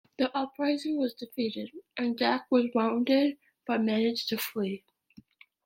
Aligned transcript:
The 0.17 0.35
uprising 0.35 0.97
was 0.97 1.13
defeated, 1.13 1.69
and 1.95 2.17
Dacke 2.17 2.45
was 2.49 2.65
wounded 2.73 3.37
but 3.67 3.83
managed 3.83 4.29
to 4.29 4.37
flee. 4.39 4.83